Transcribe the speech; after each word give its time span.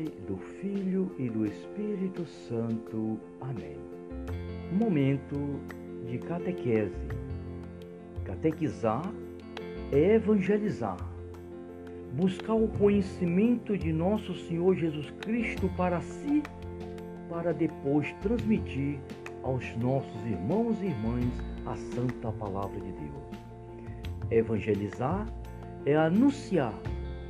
Pai, 0.00 0.12
do 0.26 0.36
Filho 0.36 1.12
e 1.18 1.28
do 1.28 1.44
Espírito 1.44 2.24
Santo. 2.24 3.18
Amém. 3.40 3.76
Momento 4.72 5.60
de 6.06 6.16
catequese. 6.18 6.94
Catequizar 8.24 9.12
é 9.92 10.14
evangelizar. 10.14 10.96
Buscar 12.14 12.54
o 12.54 12.68
conhecimento 12.68 13.76
de 13.76 13.92
nosso 13.92 14.34
Senhor 14.46 14.74
Jesus 14.74 15.10
Cristo 15.20 15.68
para 15.76 16.00
si, 16.00 16.42
para 17.28 17.52
depois 17.52 18.10
transmitir 18.22 18.98
aos 19.42 19.76
nossos 19.76 20.24
irmãos 20.24 20.80
e 20.80 20.86
irmãs 20.86 21.32
a 21.66 21.76
santa 21.76 22.32
palavra 22.32 22.80
de 22.80 22.92
Deus. 22.92 24.30
Evangelizar 24.30 25.26
é 25.84 25.94
anunciar 25.94 26.74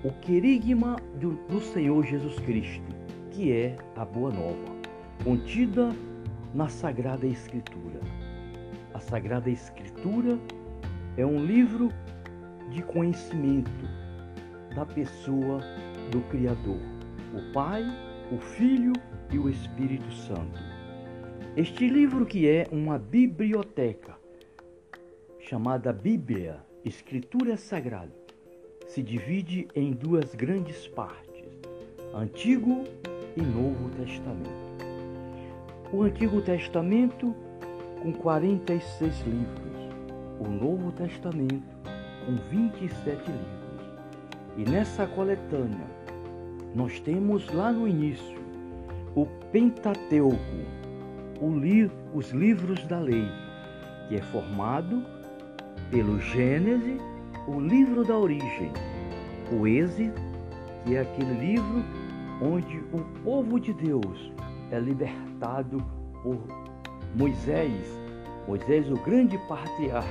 o 0.02 0.10
querigma 0.12 0.96
do, 1.20 1.60
Senhor 1.60 2.04
Jesus 2.06 2.38
Cristo, 2.40 2.82
que 3.30 3.52
é 3.52 3.77
a 3.96 4.04
Boa 4.04 4.32
Nova, 4.32 4.74
contida 5.23 5.95
na 6.54 6.68
Sagrada 6.68 7.26
Escritura. 7.26 8.00
A 8.95 9.00
Sagrada 9.00 9.50
Escritura 9.50 10.38
é 11.18 11.26
um 11.26 11.45
livro 11.45 11.90
de 12.70 12.82
conhecimento 12.82 13.70
da 14.74 14.86
pessoa 14.86 15.60
do 16.10 16.23
Criador, 16.30 16.80
o 17.34 17.52
Pai, 17.52 17.84
o 18.32 18.38
Filho 18.38 18.95
e 19.30 19.38
o 19.38 19.51
Espírito 19.51 20.10
Santo. 20.12 20.59
Este 21.56 21.87
livro 21.88 22.24
que 22.24 22.48
é 22.48 22.66
uma 22.73 22.98
biblioteca, 22.98 24.16
chamada 25.40 25.92
Bíblia, 25.92 26.64
Escritura 26.84 27.56
Sagrada, 27.59 28.20
se 28.91 29.03
divide 29.03 29.69
em 29.77 29.93
duas 29.93 30.35
grandes 30.35 30.88
partes, 30.88 31.45
Antigo 32.13 32.83
e 33.37 33.41
Novo 33.41 33.88
Testamento. 33.91 34.51
O 35.93 36.02
Antigo 36.02 36.41
Testamento 36.41 37.32
com 38.02 38.13
46 38.13 39.15
livros, 39.27 39.95
o 40.41 40.49
Novo 40.49 40.91
Testamento 40.91 41.63
com 42.27 42.35
27 42.51 43.07
livros. 43.07 43.41
E 44.57 44.69
nessa 44.69 45.07
coletânea 45.07 45.87
nós 46.75 46.99
temos 46.99 47.49
lá 47.52 47.71
no 47.71 47.87
início 47.87 48.41
o 49.15 49.25
Pentateuco, 49.52 50.37
li 51.41 51.88
os 52.13 52.30
livros 52.30 52.85
da 52.87 52.99
lei, 52.99 53.29
que 54.09 54.16
é 54.16 54.21
formado 54.21 55.04
pelo 55.93 56.21
Gênesis 56.21 57.01
o 57.46 57.59
livro 57.59 58.05
da 58.05 58.16
origem, 58.16 58.71
o 59.52 59.66
Êxodo, 59.66 60.13
que 60.85 60.95
é 60.95 61.01
aquele 61.01 61.52
livro 61.52 61.82
onde 62.43 62.79
o 62.93 63.01
povo 63.23 63.59
de 63.59 63.73
Deus 63.73 64.32
é 64.71 64.78
libertado 64.78 65.82
por 66.22 66.38
Moisés, 67.16 67.99
Moisés, 68.47 68.91
o 68.91 68.97
grande 69.03 69.38
patriarca, 69.49 70.09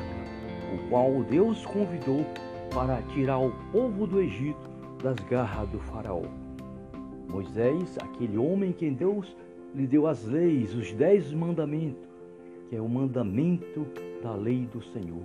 o 0.73 0.89
qual 0.89 1.23
Deus 1.23 1.65
convidou 1.65 2.25
para 2.73 3.01
tirar 3.13 3.39
o 3.39 3.51
povo 3.71 4.05
do 4.05 4.19
Egito 4.21 4.69
das 5.01 5.15
garras 5.29 5.69
do 5.69 5.79
Faraó. 5.79 6.23
Moisés, 7.27 7.97
aquele 8.01 8.37
homem 8.37 8.71
que 8.71 8.89
Deus 8.89 9.35
lhe 9.73 9.85
deu 9.85 10.07
as 10.07 10.25
leis, 10.25 10.73
os 10.73 10.91
dez 10.93 11.31
mandamentos, 11.31 12.07
que 12.69 12.75
é 12.75 12.81
o 12.81 12.89
mandamento 12.89 13.85
da 14.21 14.33
lei 14.33 14.67
do 14.71 14.81
Senhor 14.81 15.23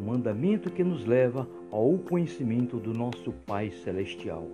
mandamento 0.00 0.70
que 0.70 0.84
nos 0.84 1.04
leva 1.04 1.48
ao 1.70 1.98
conhecimento 1.98 2.78
do 2.78 2.92
nosso 2.92 3.32
Pai 3.46 3.70
Celestial. 3.70 4.46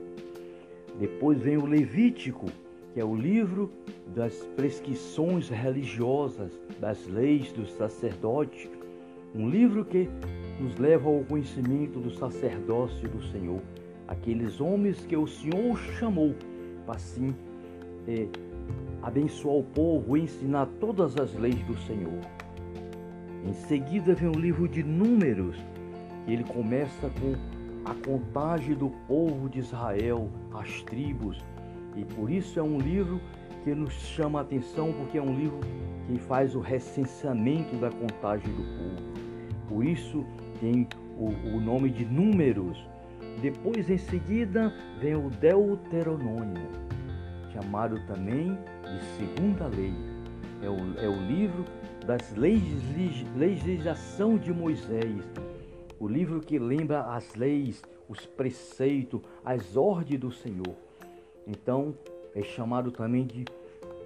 Depois 0.99 1.41
vem 1.41 1.57
o 1.57 1.67
Levítico, 1.67 2.47
que 2.93 3.01
é 3.01 3.05
o 3.05 3.15
livro 3.15 3.71
das 4.15 4.35
prescrições 4.57 5.49
religiosas, 5.49 6.53
das 6.81 7.07
leis 7.09 7.53
do 7.53 7.67
sacerdote, 7.67 8.71
um 9.35 9.49
livro 9.49 9.85
que 9.85 10.09
nos 10.61 10.77
leva 10.77 11.09
ao 11.09 11.25
conhecimento 11.25 11.99
do 11.99 12.11
sacerdócio 12.11 13.09
do 13.09 13.23
Senhor, 13.33 13.61
aqueles 14.07 14.61
homens 14.61 15.05
que 15.07 15.17
o 15.17 15.27
Senhor 15.27 15.77
chamou 15.99 16.35
para 16.87 16.95
assim 16.95 17.35
é, 18.07 18.29
abençoar 19.03 19.57
o 19.57 19.65
povo, 19.65 20.17
ensinar 20.17 20.67
todas 20.79 21.17
as 21.17 21.35
leis 21.35 21.61
do 21.65 21.77
Senhor. 21.81 22.21
Em 23.47 23.53
seguida 23.53 24.15
vem 24.15 24.29
o 24.29 24.39
livro 24.39 24.67
de 24.67 24.83
Números, 24.83 25.57
e 26.27 26.33
ele 26.33 26.45
começa 26.45 27.11
com 27.11 27.35
a 27.85 27.95
contagem 27.95 28.75
do 28.75 28.89
povo 29.07 29.51
de 29.51 29.59
Israel, 29.59 30.31
as 30.55 30.81
tribos, 30.83 31.45
e 31.95 32.07
por 32.07 32.31
isso 32.31 32.59
é 32.59 32.63
um 32.63 32.79
livro 32.79 33.21
que 33.63 33.75
nos 33.75 33.93
chama 33.93 34.39
a 34.39 34.43
atenção, 34.43 34.95
porque 34.95 35.19
é 35.19 35.23
um 35.23 35.35
livro 35.35 35.61
que 36.07 36.19
faz 36.19 36.55
o 36.55 36.61
recenseamento 36.61 37.77
da 37.77 37.91
contagem 37.91 38.51
do 38.55 38.63
povo. 38.63 39.15
Por 39.69 39.85
isso 39.85 40.25
tem 40.59 40.89
o, 41.19 41.27
o 41.55 41.61
nome 41.61 41.91
de 41.91 42.07
Números. 42.07 42.83
Depois, 43.43 43.91
em 43.91 43.99
seguida, 43.99 44.73
vem 45.01 45.17
o 45.17 45.29
Deuteronômio, 45.29 46.69
chamado 47.53 48.01
também 48.07 48.57
de 48.85 49.05
Segunda 49.17 49.67
Lei. 49.67 49.95
É 50.63 50.69
o, 50.71 50.99
é 50.99 51.09
o 51.09 51.27
livro 51.27 51.65
das 52.07 52.35
leis, 52.35 52.63
legislação 53.37 54.37
de 54.37 54.53
Moisés, 54.53 55.25
o 55.99 56.07
livro 56.07 56.41
que 56.41 56.59
lembra 56.59 57.03
as 57.03 57.35
leis, 57.35 57.83
os 58.09 58.27
preceitos, 58.27 59.23
as 59.45 59.77
ordens 59.77 60.21
do 60.21 60.31
Senhor. 60.31 60.75
Então, 61.47 61.95
é 62.35 62.43
chamado 62.43 62.91
também 62.91 63.25
de 63.25 63.45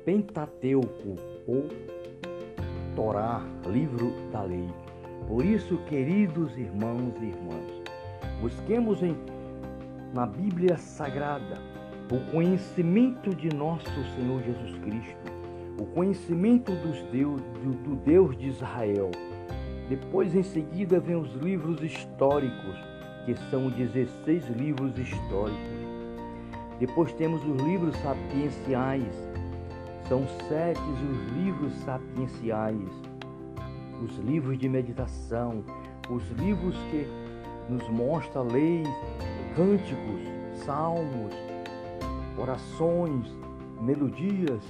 Pentateuco 0.04 1.16
ou 1.46 1.68
Torá, 2.94 3.42
livro 3.66 4.12
da 4.30 4.42
lei. 4.42 4.68
Por 5.26 5.44
isso, 5.44 5.78
queridos 5.88 6.56
irmãos 6.56 7.14
e 7.20 7.26
irmãs, 7.26 7.82
busquemos 8.40 9.02
em, 9.02 9.16
na 10.14 10.24
Bíblia 10.24 10.78
Sagrada 10.78 11.58
o 12.10 12.30
conhecimento 12.30 13.34
de 13.34 13.54
nosso 13.54 13.90
Senhor 14.16 14.42
Jesus 14.42 14.78
Cristo 14.78 15.37
o 15.78 15.86
conhecimento 15.86 16.72
dos 16.72 17.00
Deus, 17.12 17.40
do, 17.40 17.72
do 17.84 17.96
Deus 17.96 18.36
de 18.36 18.48
Israel. 18.48 19.10
Depois, 19.88 20.34
em 20.34 20.42
seguida, 20.42 20.98
vem 20.98 21.16
os 21.16 21.32
livros 21.34 21.80
históricos, 21.82 22.76
que 23.24 23.34
são 23.50 23.70
16 23.70 24.48
livros 24.50 24.98
históricos. 24.98 25.78
Depois 26.80 27.12
temos 27.12 27.42
os 27.44 27.62
livros 27.62 27.96
sapienciais, 27.96 29.28
são 30.08 30.26
sete 30.48 30.80
os 30.80 31.32
livros 31.36 31.72
sapienciais, 31.84 32.88
os 34.02 34.16
livros 34.18 34.58
de 34.58 34.68
meditação, 34.68 35.64
os 36.10 36.28
livros 36.32 36.76
que 36.90 37.06
nos 37.68 37.88
mostram 37.88 38.44
leis, 38.44 38.88
cânticos, 39.54 40.22
salmos, 40.64 41.34
orações, 42.38 43.26
melodias, 43.80 44.62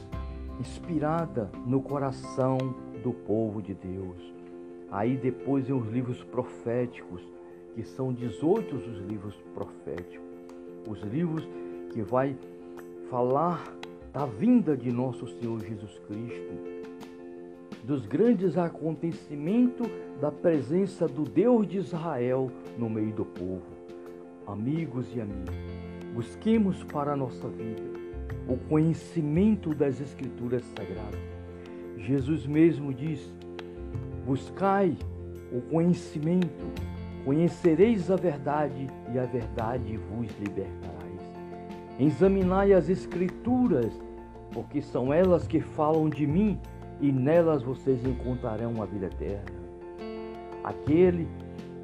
inspirada 0.58 1.50
no 1.64 1.80
coração 1.80 2.58
do 3.02 3.12
povo 3.12 3.62
de 3.62 3.74
Deus. 3.74 4.16
Aí 4.90 5.16
depois 5.16 5.66
vem 5.66 5.76
os 5.76 5.88
livros 5.88 6.22
proféticos, 6.24 7.22
que 7.74 7.82
são 7.82 8.12
18 8.12 8.74
os 8.74 8.98
livros 9.08 9.34
proféticos. 9.54 10.26
Os 10.88 11.00
livros 11.02 11.46
que 11.92 12.02
vai 12.02 12.36
falar 13.10 13.62
da 14.12 14.24
vinda 14.26 14.76
de 14.76 14.90
nosso 14.90 15.26
Senhor 15.26 15.60
Jesus 15.60 15.98
Cristo, 16.06 16.78
dos 17.84 18.06
grandes 18.06 18.56
acontecimentos 18.56 19.86
da 20.20 20.30
presença 20.30 21.06
do 21.06 21.22
Deus 21.22 21.66
de 21.66 21.78
Israel 21.78 22.50
no 22.76 22.88
meio 22.88 23.12
do 23.12 23.24
povo. 23.24 23.62
Amigos 24.46 25.06
e 25.14 25.20
amigas, 25.20 25.54
busquemos 26.14 26.82
para 26.84 27.12
a 27.12 27.16
nossa 27.16 27.48
vida 27.48 28.07
o 28.48 28.56
conhecimento 28.68 29.74
das 29.74 30.00
Escrituras 30.00 30.62
Sagradas. 30.76 31.20
Jesus 31.98 32.46
mesmo 32.46 32.92
diz: 32.92 33.20
Buscai 34.24 34.96
o 35.52 35.60
conhecimento, 35.62 36.66
conhecereis 37.24 38.10
a 38.10 38.16
verdade 38.16 38.86
e 39.12 39.18
a 39.18 39.24
verdade 39.24 39.96
vos 39.96 40.30
libertarais. 40.38 40.98
Examinai 41.98 42.72
as 42.72 42.88
Escrituras, 42.88 43.92
porque 44.52 44.80
são 44.80 45.12
elas 45.12 45.46
que 45.46 45.60
falam 45.60 46.08
de 46.08 46.26
mim 46.26 46.58
e 47.00 47.12
nelas 47.12 47.62
vocês 47.62 48.04
encontrarão 48.04 48.82
a 48.82 48.86
vida 48.86 49.06
eterna. 49.06 49.58
Aquele 50.64 51.28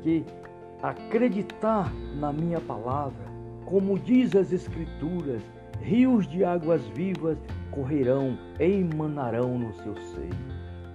que 0.02 0.24
acreditar 0.82 1.92
na 2.18 2.32
minha 2.32 2.60
palavra, 2.60 3.24
como 3.64 3.98
diz 3.98 4.34
as 4.36 4.52
Escrituras, 4.52 5.42
rios 5.84 6.26
de 6.26 6.42
águas 6.42 6.82
vivas 6.88 7.36
correrão 7.70 8.38
e 8.58 8.64
emanarão 8.64 9.58
no 9.58 9.74
seu 9.74 9.94
seio. 9.94 10.34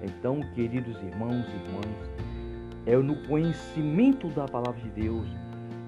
Então, 0.02 0.40
queridos 0.56 0.96
irmãos 1.04 1.46
e 1.48 1.68
irmãs, 1.68 2.10
é 2.88 2.98
no 2.98 3.16
conhecimento 3.28 4.28
da 4.30 4.48
palavra 4.48 4.82
de 4.82 4.90
Deus, 4.90 5.28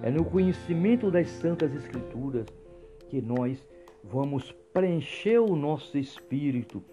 é 0.03 0.11
no 0.11 0.23
conhecimento 0.23 1.09
das 1.09 1.27
santas 1.27 1.73
escrituras 1.73 2.45
que 3.09 3.19
nós 3.21 3.67
vamos 4.03 4.51
preencher 4.71 5.39
o 5.39 5.55
nosso 5.55 5.97
espírito, 5.97 6.83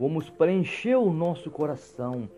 vamos 0.00 0.28
preencher 0.30 0.96
o 0.96 1.12
nosso 1.12 1.48
coração, 1.48 2.28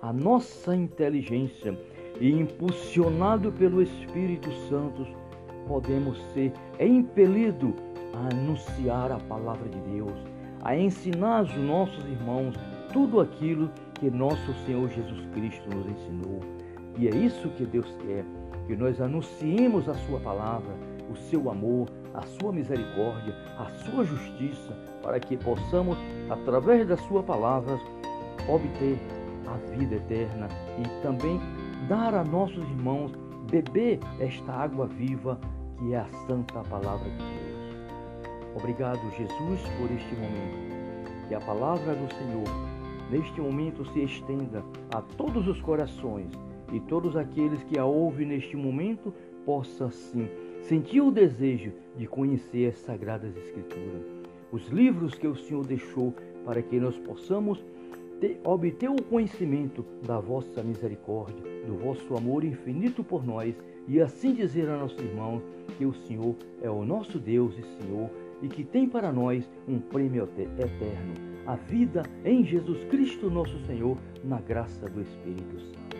a 0.00 0.12
nossa 0.12 0.74
inteligência 0.74 1.78
e 2.20 2.32
impulsionado 2.32 3.52
pelo 3.52 3.80
Espírito 3.80 4.50
Santo, 4.68 5.06
podemos 5.68 6.20
ser 6.32 6.52
impelidos 6.80 7.74
a 8.14 8.34
anunciar 8.34 9.12
a 9.12 9.18
palavra 9.18 9.68
de 9.68 9.78
Deus, 9.80 10.12
a 10.62 10.76
ensinar 10.76 11.38
aos 11.40 11.56
nossos 11.56 12.04
irmãos 12.04 12.54
tudo 12.92 13.20
aquilo 13.20 13.70
que 13.94 14.10
nosso 14.10 14.54
Senhor 14.66 14.88
Jesus 14.88 15.26
Cristo 15.32 15.68
nos 15.74 15.86
ensinou. 15.86 16.40
E 16.98 17.08
é 17.08 17.10
isso 17.10 17.48
que 17.50 17.64
Deus 17.64 17.86
quer, 18.06 18.24
que 18.66 18.76
nós 18.76 19.00
anunciemos 19.00 19.88
a 19.88 19.94
sua 19.94 20.20
palavra, 20.20 20.74
o 21.10 21.16
seu 21.16 21.50
amor, 21.50 21.88
a 22.14 22.22
sua 22.22 22.52
misericórdia, 22.52 23.34
a 23.58 23.66
sua 23.84 24.04
justiça, 24.04 24.76
para 25.02 25.18
que 25.18 25.36
possamos, 25.36 25.96
através 26.30 26.86
da 26.86 26.96
sua 26.96 27.22
palavra, 27.22 27.78
obter 28.48 28.98
a 29.46 29.56
vida 29.76 29.96
eterna 29.96 30.48
e 30.78 31.02
também 31.02 31.40
dar 31.88 32.14
a 32.14 32.24
nossos 32.24 32.62
irmãos 32.70 33.12
beber 33.50 33.98
esta 34.20 34.52
água 34.52 34.86
viva 34.86 35.38
que 35.78 35.94
é 35.94 35.98
a 35.98 36.06
santa 36.26 36.60
palavra 36.68 37.08
de 37.10 37.16
Deus. 37.16 37.41
Obrigado, 38.54 39.00
Jesus, 39.16 39.60
por 39.78 39.90
este 39.90 40.14
momento. 40.14 41.28
Que 41.28 41.34
a 41.34 41.40
palavra 41.40 41.94
do 41.94 42.12
Senhor, 42.14 42.44
neste 43.10 43.40
momento, 43.40 43.84
se 43.92 44.02
estenda 44.02 44.64
a 44.92 45.00
todos 45.00 45.48
os 45.48 45.60
corações 45.60 46.30
e 46.72 46.80
todos 46.80 47.16
aqueles 47.16 47.62
que 47.64 47.78
a 47.78 47.84
ouvem 47.84 48.26
neste 48.26 48.56
momento 48.56 49.12
possam, 49.44 49.90
sim, 49.90 50.28
sentir 50.62 51.00
o 51.00 51.10
desejo 51.10 51.72
de 51.96 52.06
conhecer 52.06 52.68
as 52.68 52.78
Sagradas 52.78 53.36
Escrituras, 53.36 54.06
os 54.50 54.68
livros 54.68 55.14
que 55.14 55.26
o 55.26 55.34
Senhor 55.34 55.64
deixou 55.64 56.14
para 56.44 56.62
que 56.62 56.78
nós 56.78 56.96
possamos 56.98 57.64
ter, 58.22 58.40
obter 58.44 58.88
o 58.88 59.02
conhecimento 59.02 59.84
da 60.06 60.20
vossa 60.20 60.62
misericórdia, 60.62 61.42
do 61.66 61.74
vosso 61.74 62.16
amor 62.16 62.44
infinito 62.44 63.02
por 63.02 63.26
nós 63.26 63.52
e 63.88 64.00
assim 64.00 64.32
dizer 64.32 64.68
a 64.68 64.76
nossos 64.76 65.00
irmãos 65.00 65.42
que 65.76 65.84
o 65.84 65.92
Senhor 65.92 66.36
é 66.62 66.70
o 66.70 66.84
nosso 66.84 67.18
Deus 67.18 67.52
e 67.58 67.82
Senhor 67.82 68.08
e 68.40 68.46
que 68.46 68.62
tem 68.62 68.88
para 68.88 69.12
nós 69.12 69.50
um 69.66 69.80
prêmio 69.80 70.28
eterno, 70.38 71.14
a 71.46 71.56
vida 71.56 72.04
em 72.24 72.44
Jesus 72.44 72.84
Cristo 72.84 73.28
nosso 73.28 73.58
Senhor, 73.66 73.98
na 74.22 74.40
graça 74.40 74.86
do 74.88 75.00
Espírito 75.00 75.60
Santo. 75.60 75.96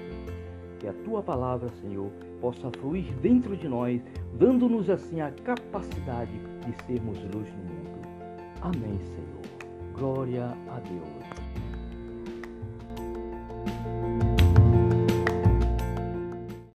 Que 0.78 0.86
a 0.88 0.92
tua 1.04 1.22
palavra, 1.22 1.69
Senhor, 1.80 2.10
possa 2.40 2.70
fluir 2.78 3.12
dentro 3.20 3.56
de 3.56 3.69
nós, 3.69 4.00
dando-nos 4.34 4.88
assim 4.88 5.20
a 5.20 5.30
capacidade 5.30 6.40
de 6.64 6.84
sermos 6.84 7.19
luz 7.34 7.48
no 7.48 7.64
mundo. 7.64 8.08
Amém, 8.60 8.98
Senhor. 9.00 9.92
Glória 9.96 10.46
a 10.69 10.80
Deus. 10.80 11.42